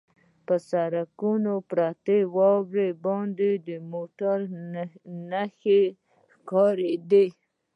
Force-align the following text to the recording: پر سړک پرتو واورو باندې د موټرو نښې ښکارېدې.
پر 0.45 0.57
سړک 0.69 1.09
پرتو 1.71 2.15
واورو 2.35 2.87
باندې 3.05 3.49
د 3.67 3.69
موټرو 3.91 4.49
نښې 5.29 5.81
ښکارېدې. 6.33 7.27